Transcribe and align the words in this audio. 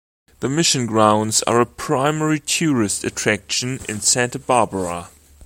The 0.39 0.49
Mission 0.49 0.87
grounds 0.87 1.43
are 1.43 1.61
a 1.61 1.65
primary 1.67 2.39
tourist 2.39 3.03
attraction 3.03 3.79
in 3.87 4.01
Santa 4.01 4.39
Barbara. 4.39 5.11